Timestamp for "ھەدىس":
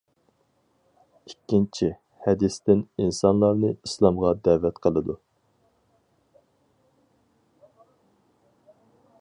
2.29-2.57